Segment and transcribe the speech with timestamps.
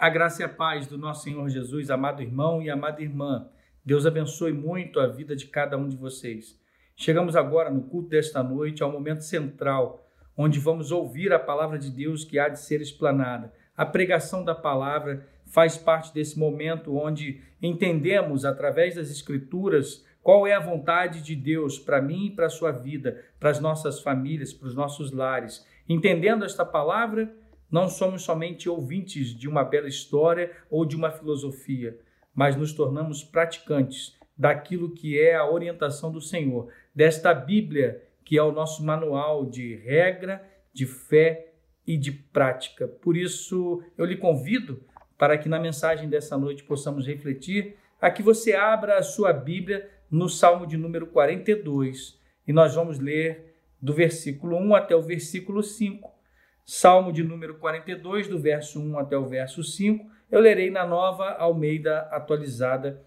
[0.00, 3.46] A graça e a paz do nosso Senhor Jesus, amado irmão e amada irmã.
[3.84, 6.58] Deus abençoe muito a vida de cada um de vocês.
[6.96, 11.90] Chegamos agora no culto desta noite ao momento central, onde vamos ouvir a palavra de
[11.90, 13.52] Deus que há de ser explanada.
[13.76, 20.54] A pregação da palavra faz parte desse momento onde entendemos através das escrituras qual é
[20.54, 24.50] a vontade de Deus para mim e para a sua vida, para as nossas famílias,
[24.50, 25.66] para os nossos lares.
[25.86, 27.30] Entendendo esta palavra,
[27.70, 31.98] não somos somente ouvintes de uma bela história ou de uma filosofia,
[32.34, 38.42] mas nos tornamos praticantes daquilo que é a orientação do Senhor, desta Bíblia que é
[38.44, 40.40] o nosso manual de regra,
[40.72, 41.52] de fé
[41.84, 42.86] e de prática.
[42.86, 44.84] Por isso, eu lhe convido
[45.18, 49.90] para que na mensagem dessa noite possamos refletir, a que você abra a sua Bíblia
[50.08, 53.52] no Salmo de número 42 e nós vamos ler
[53.82, 56.19] do versículo 1 até o versículo 5
[56.64, 60.08] Salmo de número 42, do verso 1 até o verso 5.
[60.30, 63.04] Eu lerei na nova Almeida atualizada.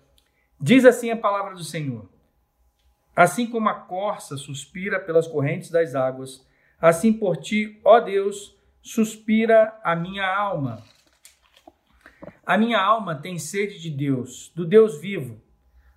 [0.60, 2.10] Diz assim a palavra do Senhor:
[3.16, 6.46] Assim como a corça suspira pelas correntes das águas,
[6.82, 10.84] assim por ti, ó Deus, suspira a minha alma.
[12.46, 15.42] A minha alma tem sede de Deus, do Deus vivo.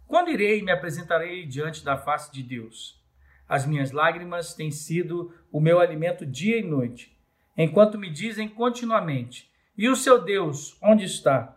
[0.07, 3.03] Quando irei e me apresentarei diante da face de Deus?
[3.49, 7.16] As minhas lágrimas têm sido o meu alimento dia e noite
[7.57, 11.57] enquanto me dizem continuamente: E o seu Deus, onde está?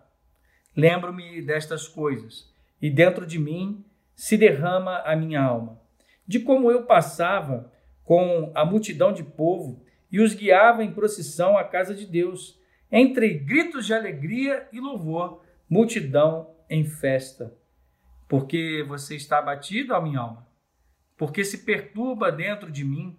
[0.75, 3.83] Lembro-me destas coisas, e dentro de mim
[4.15, 5.79] se derrama a minha alma,
[6.27, 7.71] de como eu passava
[8.03, 12.59] com a multidão de povo e os guiava em procissão à casa de Deus,
[12.91, 17.55] entre gritos de alegria e louvor, multidão em festa.
[18.27, 20.47] Porque você está abatido, ó minha alma?
[21.17, 23.17] Porque se perturba dentro de mim?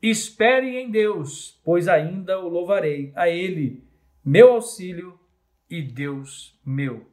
[0.00, 3.82] Espere em Deus, pois ainda o louvarei, a Ele,
[4.24, 5.18] meu auxílio
[5.68, 7.10] e Deus meu.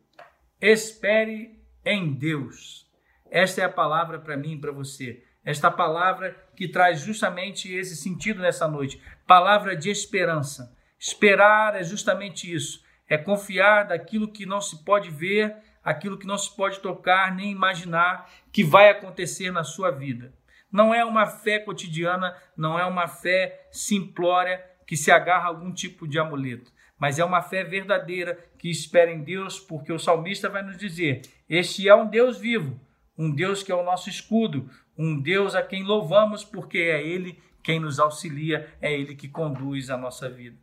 [0.62, 2.88] Espere em Deus.
[3.30, 5.24] Esta é a palavra para mim e para você.
[5.44, 9.02] Esta palavra que traz justamente esse sentido nessa noite.
[9.26, 10.76] Palavra de esperança.
[11.00, 12.84] Esperar é justamente isso.
[13.08, 17.52] É confiar daquilo que não se pode ver, aquilo que não se pode tocar, nem
[17.52, 20.34] imaginar que vai acontecer na sua vida.
[20.72, 25.72] Não é uma fé cotidiana, não é uma fé simplória que se agarra a algum
[25.74, 30.50] tipo de amuleto, mas é uma fé verdadeira que espera em Deus, porque o salmista
[30.50, 32.80] vai nos dizer: Este é um Deus vivo,
[33.18, 37.42] um Deus que é o nosso escudo, um Deus a quem louvamos, porque é Ele
[37.64, 40.58] quem nos auxilia, é Ele que conduz a nossa vida.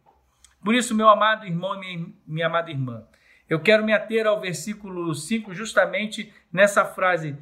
[0.65, 3.05] Por isso, meu amado irmão e minha, minha amada irmã,
[3.49, 7.37] eu quero me ater ao versículo 5, justamente nessa frase: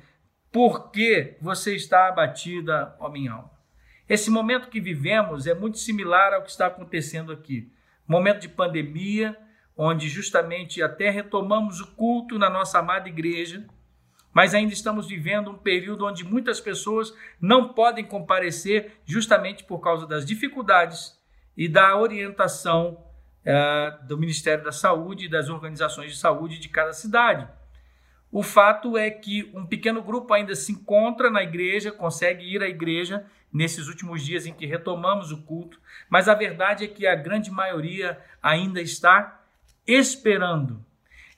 [0.52, 3.50] por que você está abatida, ó minha alma?
[4.08, 7.72] Esse momento que vivemos é muito similar ao que está acontecendo aqui.
[8.06, 9.36] Momento de pandemia,
[9.76, 13.64] onde justamente até retomamos o culto na nossa amada igreja,
[14.32, 20.06] mas ainda estamos vivendo um período onde muitas pessoas não podem comparecer justamente por causa
[20.06, 21.18] das dificuldades
[21.56, 23.04] e da orientação
[23.44, 27.48] eh, do Ministério da Saúde e das organizações de saúde de cada cidade.
[28.32, 32.68] O fato é que um pequeno grupo ainda se encontra na igreja, consegue ir à
[32.68, 37.16] igreja nesses últimos dias em que retomamos o culto, mas a verdade é que a
[37.16, 39.42] grande maioria ainda está
[39.86, 40.84] esperando.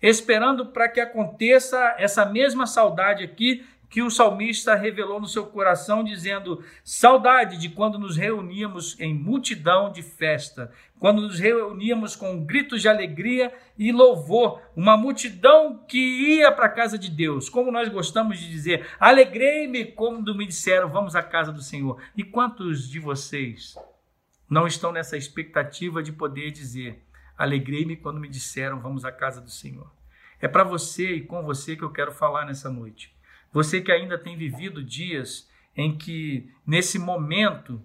[0.02, 6.02] Esperando para que aconteça essa mesma saudade aqui que o salmista revelou no seu coração,
[6.02, 12.80] dizendo: saudade de quando nos reuníamos em multidão de festa, quando nos reuníamos com gritos
[12.80, 17.50] de alegria e louvor, uma multidão que ia para a casa de Deus.
[17.50, 22.00] Como nós gostamos de dizer, alegrei-me quando me disseram, vamos à casa do Senhor.
[22.16, 23.74] E quantos de vocês
[24.48, 27.04] não estão nessa expectativa de poder dizer,
[27.36, 29.92] alegrei-me quando me disseram, vamos à casa do Senhor?
[30.40, 33.14] É para você e com você que eu quero falar nessa noite.
[33.52, 37.82] Você que ainda tem vivido dias em que, nesse momento,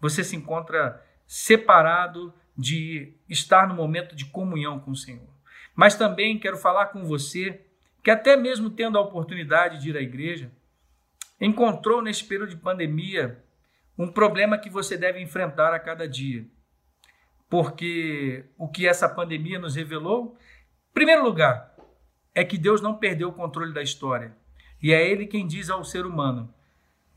[0.00, 5.28] você se encontra separado de estar no momento de comunhão com o Senhor.
[5.74, 7.64] Mas também quero falar com você
[8.02, 10.52] que, até mesmo tendo a oportunidade de ir à igreja,
[11.40, 13.42] encontrou nesse período de pandemia
[13.98, 16.46] um problema que você deve enfrentar a cada dia.
[17.48, 20.36] Porque o que essa pandemia nos revelou,
[20.90, 21.74] em primeiro lugar,
[22.34, 24.34] é que Deus não perdeu o controle da história.
[24.82, 26.52] E é ele quem diz ao ser humano: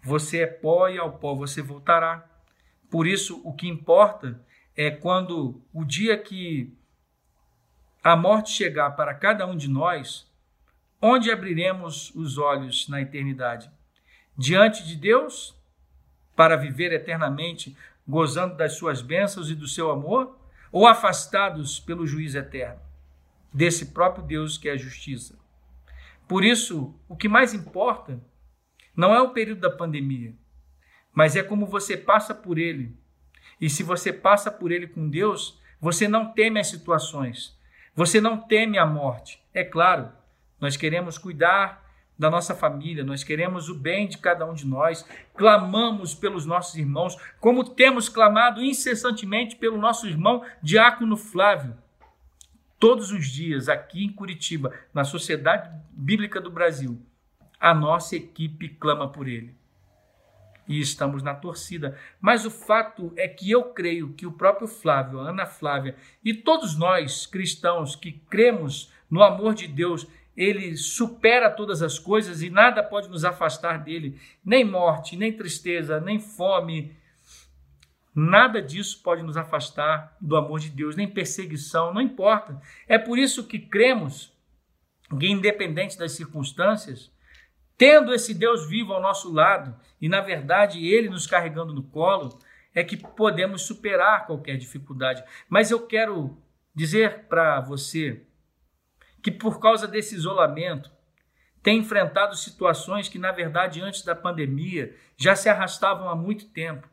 [0.04, 2.30] Você é pó e ao pó você voltará.
[2.90, 4.40] Por isso, o que importa
[4.76, 6.74] é quando o dia que
[8.04, 10.32] a morte chegar para cada um de nós,
[11.02, 13.72] onde abriremos os olhos na eternidade?
[14.38, 15.56] Diante de Deus,
[16.36, 17.76] para viver eternamente,
[18.08, 20.38] gozando das suas bênçãos e do seu amor,
[20.72, 22.86] ou afastados pelo juízo eterno?
[23.56, 25.40] desse próprio Deus que é a justiça.
[26.28, 28.20] Por isso, o que mais importa
[28.96, 30.34] não é o período da pandemia,
[31.14, 32.98] mas é como você passa por ele.
[33.60, 37.58] E se você passa por ele com Deus, você não teme as situações,
[37.96, 39.42] você não teme a morte.
[39.54, 40.12] É claro,
[40.60, 41.86] nós queremos cuidar
[42.18, 45.06] da nossa família, nós queremos o bem de cada um de nós,
[45.36, 51.78] clamamos pelos nossos irmãos, como temos clamado incessantemente pelo nosso irmão Diácono Flávio.
[52.86, 57.02] Todos os dias, aqui em Curitiba, na Sociedade Bíblica do Brasil,
[57.60, 59.56] a nossa equipe clama por ele.
[60.68, 61.98] E estamos na torcida.
[62.22, 66.32] Mas o fato é que eu creio que o próprio Flávio, a Ana Flávia e
[66.32, 70.06] todos nós cristãos que cremos no amor de Deus,
[70.38, 76.00] ele supera todas as coisas e nada pode nos afastar dele, nem morte, nem tristeza,
[76.00, 76.96] nem fome.
[78.16, 82.62] Nada disso pode nos afastar do amor de Deus, nem perseguição, não importa.
[82.88, 84.34] É por isso que cremos
[85.20, 87.12] que, independente das circunstâncias,
[87.78, 92.40] tendo esse Deus vivo ao nosso lado e, na verdade, ele nos carregando no colo,
[92.74, 95.22] é que podemos superar qualquer dificuldade.
[95.50, 96.38] Mas eu quero
[96.74, 98.24] dizer para você
[99.22, 100.90] que por causa desse isolamento
[101.62, 106.88] tem enfrentado situações que, na verdade, antes da pandemia já se arrastavam há muito tempo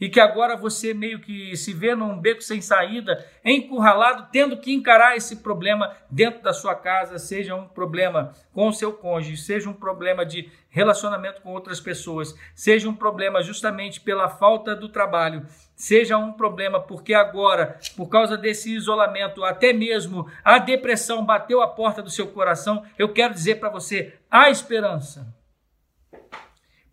[0.00, 4.72] e que agora você meio que se vê num beco sem saída, encurralado, tendo que
[4.72, 9.68] encarar esse problema dentro da sua casa, seja um problema com o seu cônjuge, seja
[9.68, 15.46] um problema de relacionamento com outras pessoas, seja um problema justamente pela falta do trabalho,
[15.74, 21.68] seja um problema porque agora, por causa desse isolamento, até mesmo a depressão bateu a
[21.68, 25.37] porta do seu coração, eu quero dizer para você: há esperança.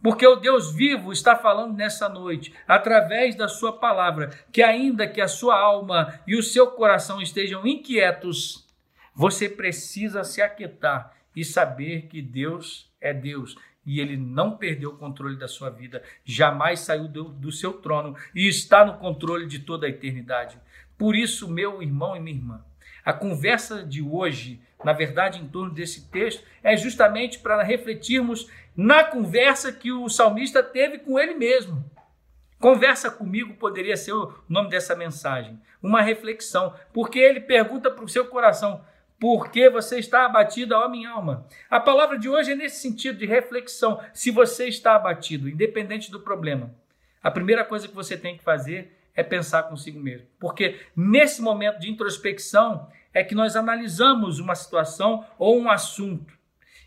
[0.05, 5.19] Porque o Deus vivo está falando nessa noite, através da Sua palavra, que ainda que
[5.19, 8.67] a sua alma e o seu coração estejam inquietos,
[9.15, 14.97] você precisa se aquietar e saber que Deus é Deus e ele não perdeu o
[14.97, 19.57] controle da sua vida, jamais saiu do, do, seu trono e está no controle de
[19.57, 20.59] toda a eternidade.
[20.99, 22.63] Por isso, meu irmão e minha irmã,
[23.03, 28.47] a conversa de hoje, na verdade, em torno desse texto, é justamente para refletirmos
[28.77, 31.83] na conversa que o salmista teve com ele mesmo.
[32.59, 38.07] Conversa comigo poderia ser o nome dessa mensagem, uma reflexão, porque ele pergunta para o
[38.09, 38.85] seu coração:
[39.19, 41.47] por que você está abatido, ó minha alma?
[41.67, 43.99] A palavra de hoje é nesse sentido de reflexão.
[44.13, 46.75] Se você está abatido, independente do problema,
[47.23, 50.27] a primeira coisa que você tem que fazer é pensar consigo mesmo.
[50.39, 56.37] Porque nesse momento de introspecção é que nós analisamos uma situação ou um assunto.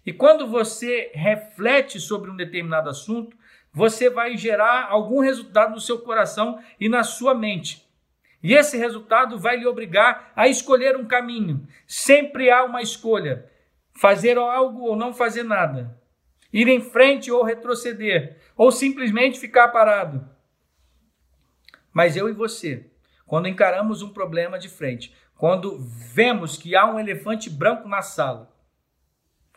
[0.05, 3.35] E quando você reflete sobre um determinado assunto,
[3.73, 7.89] você vai gerar algum resultado no seu coração e na sua mente.
[8.43, 11.67] E esse resultado vai lhe obrigar a escolher um caminho.
[11.87, 13.51] Sempre há uma escolha:
[13.95, 15.99] fazer algo ou não fazer nada.
[16.53, 20.29] Ir em frente ou retroceder, ou simplesmente ficar parado.
[21.93, 22.87] Mas eu e você,
[23.27, 28.53] quando encaramos um problema de frente, quando vemos que há um elefante branco na sala,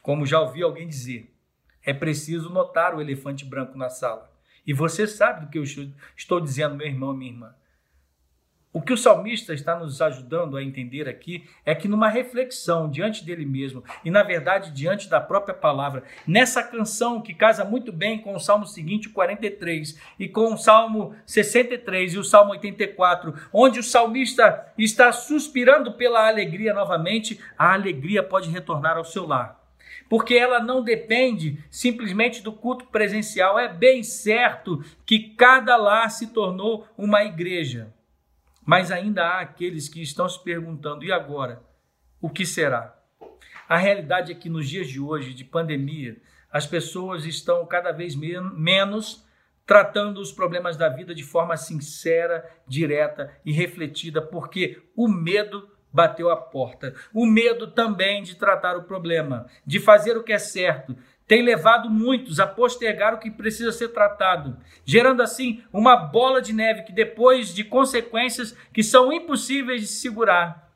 [0.04, 1.36] como já ouvi alguém dizer,
[1.84, 4.32] é preciso notar o elefante branco na sala.
[4.66, 5.64] E você sabe do que eu
[6.16, 7.56] estou dizendo, meu irmão e minha irmã.
[8.74, 13.26] O que o salmista está nos ajudando a entender aqui é que, numa reflexão diante
[13.26, 18.20] dele mesmo, e na verdade diante da própria palavra, nessa canção que casa muito bem
[18.20, 23.78] com o salmo seguinte, 43, e com o salmo 63 e o salmo 84, onde
[23.78, 29.60] o salmista está suspirando pela alegria novamente, a alegria pode retornar ao seu lar
[30.08, 33.58] porque ela não depende simplesmente do culto presencial.
[33.58, 37.94] É bem certo que cada lar se tornou uma igreja,
[38.66, 41.62] mas ainda há aqueles que estão se perguntando: e agora?
[42.22, 42.98] O que será?
[43.68, 48.16] A realidade é que nos dias de hoje, de pandemia, as pessoas estão cada vez
[48.16, 49.26] menos
[49.66, 56.30] tratando os problemas da vida de forma sincera, direta e refletida, porque o medo bateu
[56.30, 56.94] a porta.
[57.14, 60.96] O medo também de tratar o problema, de fazer o que é certo,
[61.32, 66.52] tem levado muitos a postergar o que precisa ser tratado, gerando assim uma bola de
[66.52, 70.70] neve que depois de consequências que são impossíveis de segurar,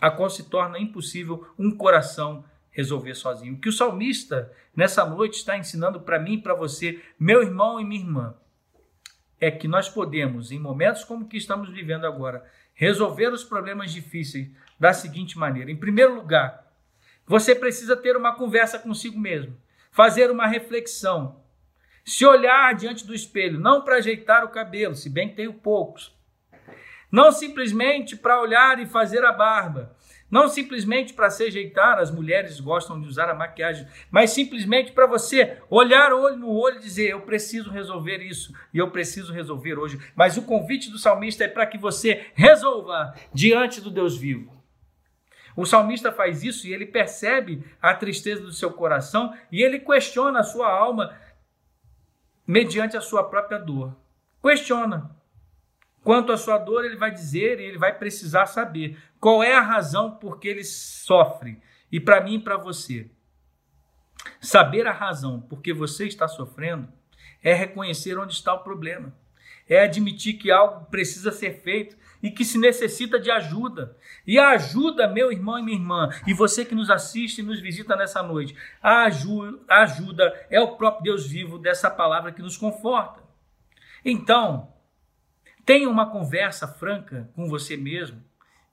[0.00, 3.52] a qual se torna impossível um coração resolver sozinho.
[3.52, 7.78] O que o salmista nessa noite está ensinando para mim e para você, meu irmão
[7.78, 8.34] e minha irmã,
[9.38, 14.50] é que nós podemos, em momentos como que estamos vivendo agora, resolver os problemas difíceis
[14.80, 16.63] da seguinte maneira: em primeiro lugar,
[17.26, 19.56] você precisa ter uma conversa consigo mesmo,
[19.90, 21.42] fazer uma reflexão,
[22.04, 26.14] se olhar diante do espelho, não para ajeitar o cabelo, se bem que tenho poucos,
[27.10, 29.96] não simplesmente para olhar e fazer a barba,
[30.30, 35.06] não simplesmente para se ajeitar, as mulheres gostam de usar a maquiagem, mas simplesmente para
[35.06, 39.78] você olhar olho no olho e dizer: Eu preciso resolver isso e eu preciso resolver
[39.78, 40.00] hoje.
[40.16, 44.63] Mas o convite do salmista é para que você resolva diante do Deus vivo.
[45.56, 50.40] O salmista faz isso e ele percebe a tristeza do seu coração e ele questiona
[50.40, 51.16] a sua alma
[52.46, 53.96] mediante a sua própria dor.
[54.42, 55.10] Questiona.
[56.02, 59.62] Quanto à sua dor, ele vai dizer e ele vai precisar saber qual é a
[59.62, 61.62] razão por que ele sofre.
[61.90, 63.10] E para mim e para você,
[64.40, 66.92] saber a razão por que você está sofrendo
[67.42, 69.14] é reconhecer onde está o problema.
[69.66, 73.96] É admitir que algo precisa ser feito e que se necessita de ajuda.
[74.26, 77.60] E a ajuda, meu irmão e minha irmã, e você que nos assiste e nos
[77.60, 82.42] visita nessa noite, a ajuda, a ajuda é o próprio Deus vivo dessa palavra que
[82.42, 83.22] nos conforta.
[84.04, 84.74] Então,
[85.64, 88.22] Tenha uma conversa franca com você mesmo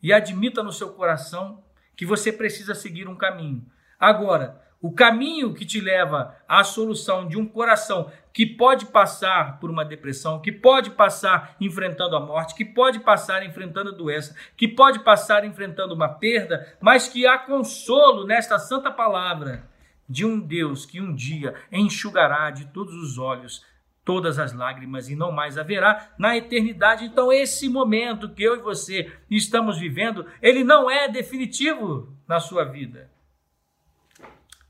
[0.03, 1.63] e admita no seu coração
[1.95, 3.65] que você precisa seguir um caminho.
[3.97, 9.69] Agora, o caminho que te leva à solução de um coração que pode passar por
[9.69, 14.67] uma depressão, que pode passar enfrentando a morte, que pode passar enfrentando a doença, que
[14.67, 19.69] pode passar enfrentando uma perda, mas que há consolo nesta santa palavra
[20.09, 23.63] de um Deus que um dia enxugará de todos os olhos
[24.03, 27.05] todas as lágrimas e não mais haverá na eternidade.
[27.05, 32.63] Então, esse momento que eu e você estamos vivendo, ele não é definitivo na sua
[32.63, 33.10] vida.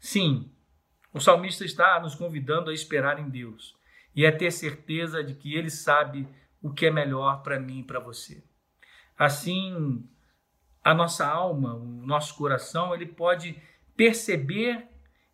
[0.02, 0.52] Sim,
[1.14, 3.78] o salmista está nos convidando a esperar em Deus
[4.16, 6.28] e a ter certeza de que ele sabe
[6.60, 8.44] o que é melhor para mim e para você.
[9.16, 10.04] Assim,
[10.84, 13.56] a nossa alma, o nosso coração, ele pode
[13.96, 14.88] perceber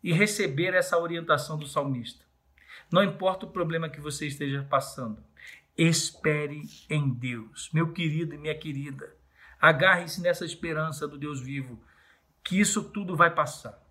[0.04, 2.22] e receber essa orientação do salmista.
[2.92, 5.24] Não importa o problema que você esteja passando,
[5.78, 7.70] espere em Deus.
[7.72, 9.16] Meu querido e minha querida,
[9.58, 11.82] agarre-se nessa esperança do Deus vivo,
[12.44, 13.87] que isso tudo vai passar.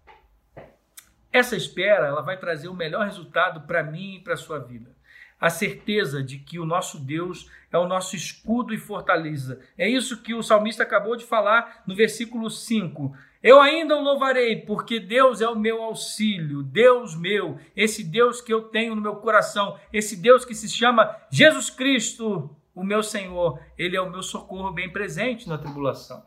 [1.31, 4.95] Essa espera, ela vai trazer o melhor resultado para mim e para a sua vida.
[5.39, 9.59] A certeza de que o nosso Deus é o nosso escudo e fortaleza.
[9.77, 13.15] É isso que o salmista acabou de falar no versículo 5.
[13.43, 18.51] Eu ainda o louvarei, porque Deus é o meu auxílio, Deus meu, esse Deus que
[18.51, 23.59] eu tenho no meu coração, esse Deus que se chama Jesus Cristo, o meu Senhor,
[23.77, 26.25] ele é o meu socorro bem presente na tribulação.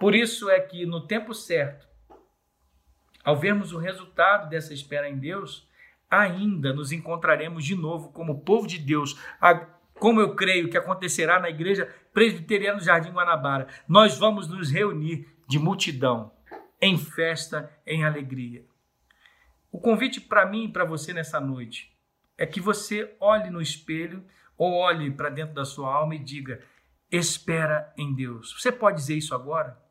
[0.00, 1.86] Por isso é que no tempo certo,
[3.24, 5.66] ao vermos o resultado dessa espera em Deus,
[6.10, 9.18] ainda nos encontraremos de novo como povo de Deus,
[9.94, 13.66] como eu creio que acontecerá na igreja presbiteriana do Jardim Guanabara.
[13.88, 16.30] Nós vamos nos reunir de multidão,
[16.80, 18.64] em festa, em alegria.
[19.72, 21.92] O convite para mim e para você nessa noite
[22.38, 24.24] é que você olhe no espelho
[24.56, 26.60] ou olhe para dentro da sua alma e diga:
[27.10, 28.54] espera em Deus.
[28.60, 29.82] Você pode dizer isso agora?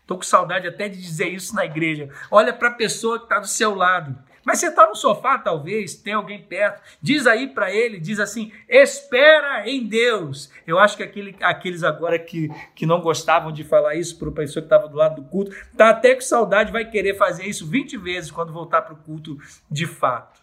[0.00, 2.08] Estou com saudade até de dizer isso na igreja.
[2.30, 5.94] Olha para a pessoa que está do seu lado mas você está no sofá, talvez,
[5.94, 10.50] tem alguém perto, diz aí para ele, diz assim: espera em Deus.
[10.66, 14.32] Eu acho que aquele, aqueles agora que, que não gostavam de falar isso para o
[14.32, 17.66] pessoa que estava do lado do culto, tá até com saudade, vai querer fazer isso
[17.66, 19.38] 20 vezes quando voltar para o culto
[19.70, 20.42] de fato.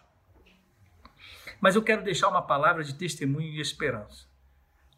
[1.60, 4.24] Mas eu quero deixar uma palavra de testemunho e esperança.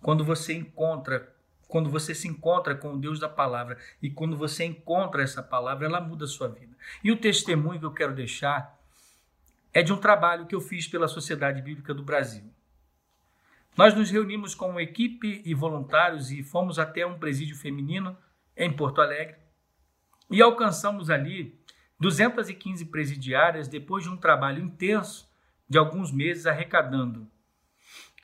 [0.01, 1.33] Quando você encontra
[1.73, 5.87] quando você se encontra com o Deus da palavra e quando você encontra essa palavra,
[5.87, 6.77] ela muda a sua vida.
[7.03, 8.79] E o testemunho que eu quero deixar
[9.73, 12.45] é de um trabalho que eu fiz pela Sociedade Bíblica do Brasil.
[13.75, 18.19] Nós nos reunimos com uma equipe e voluntários e fomos até um presídio feminino
[18.55, 19.37] em Porto Alegre
[20.31, 21.59] e alcançamos ali
[21.99, 25.27] 215 presidiárias depois de um trabalho intenso
[25.67, 27.27] de alguns meses arrecadando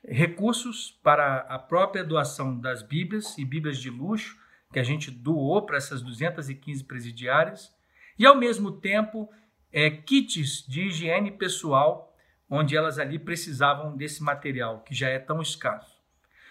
[0.07, 4.38] recursos para a própria doação das Bíblias e Bíblias de luxo
[4.73, 7.73] que a gente doou para essas 215 presidiárias
[8.19, 9.31] e ao mesmo tempo
[9.73, 12.17] é, kits de higiene pessoal,
[12.50, 15.99] onde elas ali precisavam desse material, que já é tão escasso.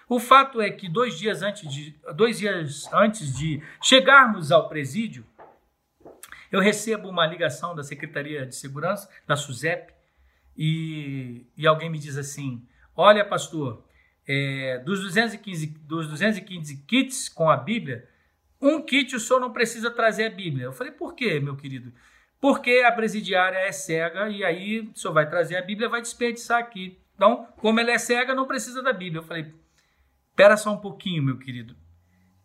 [0.07, 5.25] O fato é que dois dias antes de, dois dias antes de chegarmos ao presídio,
[6.49, 9.93] eu recebo uma ligação da Secretaria de Segurança, da SUSEP,
[10.55, 12.65] e, e alguém me diz assim:
[12.97, 13.85] Olha, pastor,
[14.27, 18.09] é, dos, 215, dos 215 kits com a Bíblia,
[18.59, 20.65] um kit o senhor não precisa trazer a Bíblia.
[20.65, 21.93] Eu falei: Por quê, meu querido?
[22.39, 26.59] porque a presidiária é cega e aí o senhor vai trazer a Bíblia vai desperdiçar
[26.59, 26.99] aqui.
[27.15, 29.19] Então, como ela é cega, não precisa da Bíblia.
[29.19, 29.53] Eu falei,
[30.29, 31.75] espera só um pouquinho, meu querido.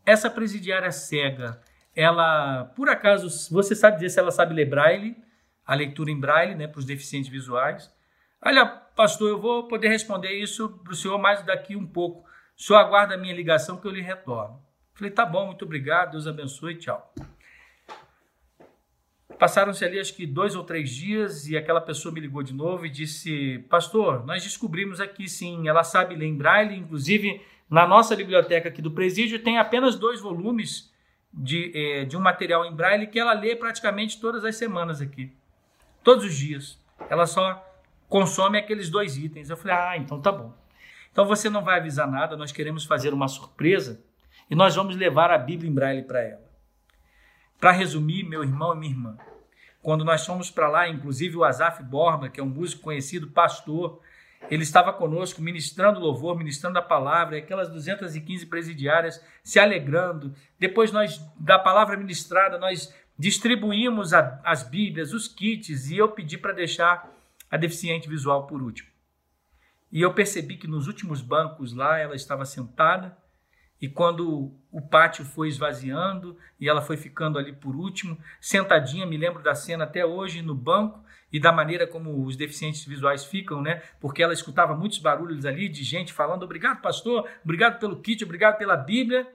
[0.04, 1.60] Essa presidiária cega,
[1.94, 5.16] ela, por acaso, você sabe dizer se ela sabe ler braille,
[5.64, 7.92] a leitura em braille, né, para os deficientes visuais?
[8.44, 12.28] Olha, pastor, eu vou poder responder isso para o senhor mais daqui um pouco.
[12.58, 14.60] O senhor aguarda a minha ligação que eu lhe retorno.
[14.94, 17.14] falei, tá bom, muito obrigado, Deus abençoe, tchau.
[19.38, 22.86] Passaram-se ali acho que dois ou três dias e aquela pessoa me ligou de novo
[22.86, 28.14] e disse: Pastor, nós descobrimos aqui sim, ela sabe ler em braille, inclusive na nossa
[28.14, 30.92] biblioteca aqui do presídio tem apenas dois volumes
[31.32, 35.32] de, eh, de um material em braille que ela lê praticamente todas as semanas aqui,
[36.04, 36.78] todos os dias.
[37.10, 37.71] Ela só
[38.12, 39.48] consome aqueles dois itens.
[39.48, 40.54] Eu falei: Ah, então tá bom.
[41.10, 44.02] Então você não vai avisar nada, nós queremos fazer uma surpresa
[44.50, 46.42] e nós vamos levar a Bíblia em braille para ela.
[47.58, 49.16] Para resumir, meu irmão e minha irmã,
[49.82, 54.00] quando nós fomos para lá, inclusive o Azaf Borba, que é um músico conhecido, pastor,
[54.50, 60.34] ele estava conosco ministrando louvor, ministrando a palavra, aquelas 215 presidiárias se alegrando.
[60.58, 66.36] Depois nós da palavra ministrada, nós distribuímos a, as Bíblias, os kits, e eu pedi
[66.36, 67.12] para deixar
[67.52, 68.88] a deficiente visual por último.
[69.92, 73.14] E eu percebi que nos últimos bancos lá ela estava sentada,
[73.78, 79.18] e quando o pátio foi esvaziando e ela foi ficando ali por último, sentadinha, me
[79.18, 83.60] lembro da cena até hoje no banco e da maneira como os deficientes visuais ficam,
[83.60, 83.82] né?
[84.00, 88.56] Porque ela escutava muitos barulhos ali de gente falando: "Obrigado, pastor, obrigado pelo kit, obrigado
[88.56, 89.30] pela Bíblia".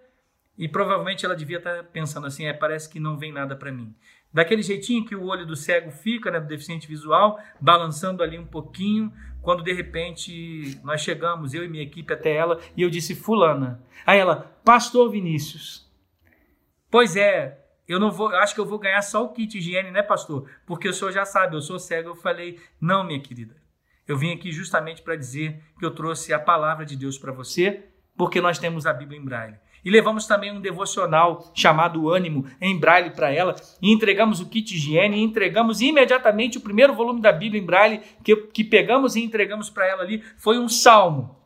[0.58, 3.94] E provavelmente ela devia estar pensando assim: "É, parece que não vem nada para mim".
[4.38, 8.46] Daquele jeitinho que o olho do cego fica, né, do deficiente visual, balançando ali um
[8.46, 13.16] pouquinho, quando de repente nós chegamos, eu e minha equipe até ela, e eu disse,
[13.16, 13.84] fulana.
[14.06, 15.92] Aí ela, pastor Vinícius.
[16.92, 20.04] Pois é, eu não vou, acho que eu vou ganhar só o kit higiene, né,
[20.04, 20.48] pastor?
[20.68, 22.10] Porque o senhor já sabe, eu sou cego.
[22.10, 23.56] Eu falei, não, minha querida.
[24.08, 27.86] Eu vim aqui justamente para dizer que eu trouxe a palavra de Deus para você,
[28.16, 29.58] porque nós temos a Bíblia em braille.
[29.88, 33.56] E levamos também um devocional chamado Ânimo em braille para ela.
[33.82, 35.16] E entregamos o kit higiene.
[35.16, 39.70] E entregamos imediatamente o primeiro volume da Bíblia em braille que, que pegamos e entregamos
[39.70, 40.22] para ela ali.
[40.38, 41.40] Foi um salmo.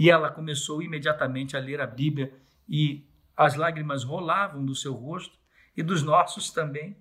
[0.00, 2.34] E ela começou imediatamente a ler a Bíblia.
[2.68, 5.38] E as lágrimas rolavam do seu rosto
[5.76, 6.96] e dos nossos também.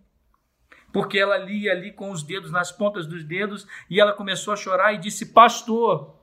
[0.93, 4.55] Porque ela lia ali com os dedos nas pontas dos dedos e ela começou a
[4.55, 6.18] chorar e disse: Pastor,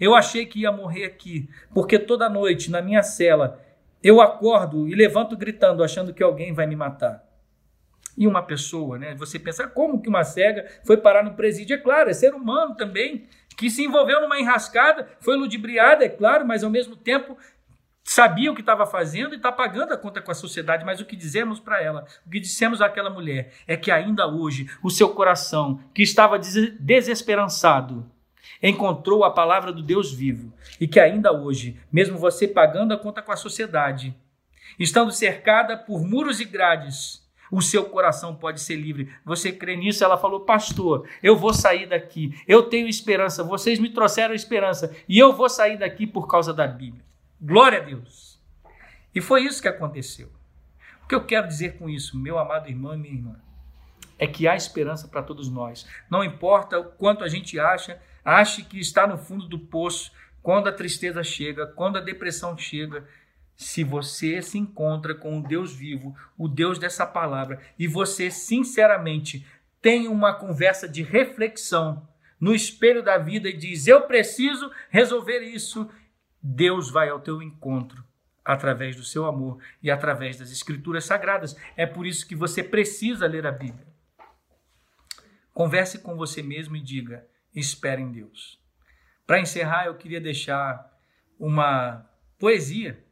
[0.00, 3.60] eu achei que ia morrer aqui, porque toda noite na minha cela
[4.02, 7.24] eu acordo e levanto gritando, achando que alguém vai me matar.
[8.16, 9.14] E uma pessoa, né?
[9.14, 11.74] Você pensa, como que uma cega foi parar no presídio?
[11.74, 16.46] É claro, é ser humano também, que se envolveu numa enrascada, foi ludibriada, é claro,
[16.46, 17.36] mas ao mesmo tempo
[18.04, 20.84] sabia o que estava fazendo e está pagando a conta com a sociedade.
[20.84, 24.70] Mas o que dizemos para ela, o que dissemos àquela mulher, é que ainda hoje
[24.82, 28.08] o seu coração, que estava desesperançado,
[28.64, 30.50] encontrou a palavra do Deus vivo
[30.80, 34.16] e que ainda hoje, mesmo você pagando a conta com a sociedade,
[34.78, 37.22] estando cercada por muros e grades,
[37.52, 39.12] o seu coração pode ser livre.
[39.24, 40.02] Você crê nisso?
[40.02, 42.34] Ela falou, pastor, eu vou sair daqui.
[42.48, 43.44] Eu tenho esperança.
[43.44, 47.04] Vocês me trouxeram esperança e eu vou sair daqui por causa da Bíblia.
[47.40, 48.40] Glória a Deus.
[49.14, 50.32] E foi isso que aconteceu.
[51.04, 53.36] O que eu quero dizer com isso, meu amado irmão e minha irmã,
[54.18, 55.86] é que há esperança para todos nós.
[56.10, 60.10] Não importa o quanto a gente acha Ache que está no fundo do poço
[60.42, 63.06] quando a tristeza chega, quando a depressão chega.
[63.56, 69.46] Se você se encontra com o Deus vivo, o Deus dessa palavra, e você sinceramente
[69.80, 72.08] tem uma conversa de reflexão
[72.40, 75.88] no espelho da vida e diz: Eu preciso resolver isso,
[76.42, 78.04] Deus vai ao teu encontro
[78.44, 81.56] através do seu amor e através das escrituras sagradas.
[81.76, 83.86] É por isso que você precisa ler a Bíblia.
[85.52, 88.60] Converse com você mesmo e diga: espera em Deus.
[89.26, 90.92] Para encerrar, eu queria deixar
[91.38, 93.04] uma poesia.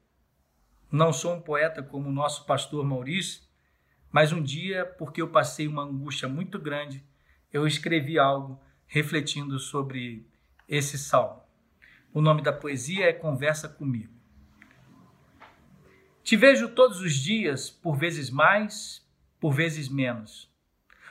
[0.91, 3.43] Não sou um poeta como o nosso pastor Maurício,
[4.11, 7.03] mas um dia, porque eu passei uma angústia muito grande,
[7.53, 10.27] eu escrevi algo refletindo sobre
[10.69, 11.43] esse salmo.
[12.13, 14.13] O nome da poesia é Conversa comigo.
[16.23, 19.03] Te vejo todos os dias, por vezes mais,
[19.41, 20.51] por vezes menos.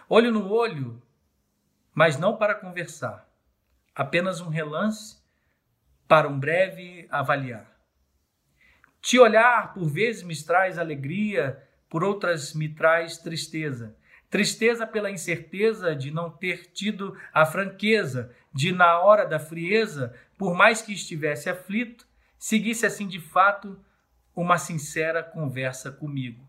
[0.08, 1.02] Olho no olho,
[2.02, 3.30] mas não para conversar,
[3.94, 5.20] apenas um relance
[6.08, 7.72] para um breve avaliar.
[9.00, 13.96] Te olhar por vezes me traz alegria, por outras me traz tristeza.
[14.32, 20.56] Tristeza pela incerteza de não ter tido a franqueza, de na hora da frieza, por
[20.56, 23.80] mais que estivesse aflito, seguisse assim de fato
[24.36, 26.44] uma sincera conversa comigo.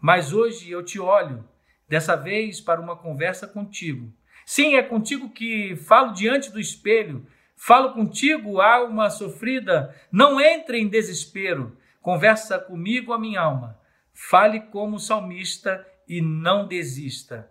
[0.00, 1.46] Mas hoje eu te olho,
[1.86, 4.10] dessa vez para uma conversa contigo,
[4.44, 7.26] Sim, é contigo que falo diante do espelho.
[7.56, 9.94] Falo contigo, alma sofrida.
[10.10, 11.76] Não entre em desespero.
[12.00, 13.78] Conversa comigo, a minha alma.
[14.12, 17.50] Fale como salmista e não desista.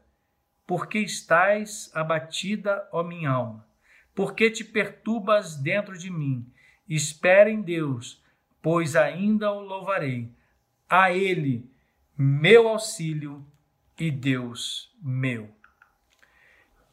[0.65, 3.67] Porque estás abatida, ó minha alma?
[4.13, 6.45] Porque te perturbas dentro de mim?
[6.87, 8.21] Espera em Deus,
[8.61, 10.31] pois ainda o louvarei.
[10.89, 11.71] A Ele,
[12.17, 13.45] meu auxílio,
[13.99, 15.58] e Deus meu.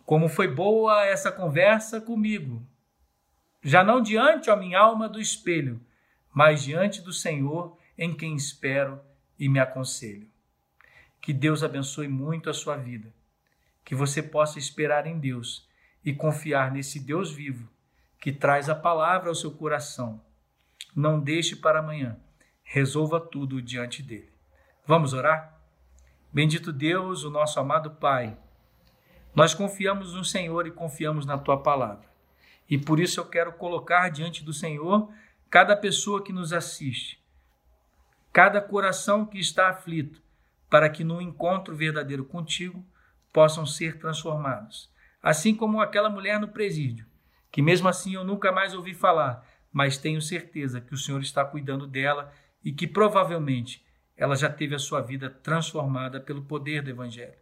[0.06, 2.66] Como foi boa essa conversa comigo,
[3.60, 5.80] já não diante, a minha alma, do espelho,
[6.32, 9.00] mas diante do Senhor, em quem espero
[9.36, 10.28] e me aconselho.
[11.20, 13.12] Que Deus abençoe muito a sua vida,
[13.84, 15.68] que você possa esperar em Deus
[16.04, 17.68] e confiar nesse Deus vivo
[18.20, 20.20] que traz a palavra ao seu coração.
[20.94, 22.16] Não deixe para amanhã,
[22.62, 24.30] resolva tudo diante dele.
[24.86, 25.60] Vamos orar?
[26.32, 28.36] Bendito Deus, o nosso amado Pai,
[29.36, 32.08] nós confiamos no Senhor e confiamos na tua palavra.
[32.70, 35.12] E por isso eu quero colocar diante do Senhor
[35.50, 37.22] cada pessoa que nos assiste,
[38.32, 40.22] cada coração que está aflito,
[40.70, 42.82] para que no encontro verdadeiro contigo
[43.30, 44.90] possam ser transformados.
[45.22, 47.06] Assim como aquela mulher no presídio,
[47.52, 51.44] que mesmo assim eu nunca mais ouvi falar, mas tenho certeza que o Senhor está
[51.44, 52.32] cuidando dela
[52.64, 53.84] e que provavelmente
[54.16, 57.36] ela já teve a sua vida transformada pelo poder do Evangelho.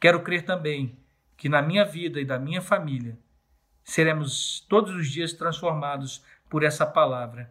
[0.00, 0.98] Quero crer também
[1.40, 3.18] que na minha vida e da minha família
[3.82, 7.50] seremos todos os dias transformados por essa palavra.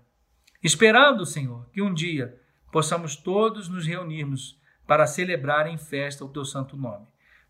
[0.61, 2.39] Esperando, Senhor, que um dia
[2.71, 7.07] possamos todos nos reunirmos para celebrar em festa o teu santo nome.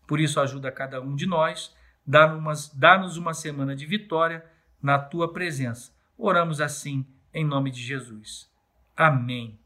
[0.08, 1.76] Por isso, ajuda cada um de nós,
[2.06, 4.42] dá-nos uma semana de vitória
[4.82, 5.92] na tua presença.
[6.16, 8.50] Oramos assim em nome de Jesus.
[8.96, 9.59] Amém.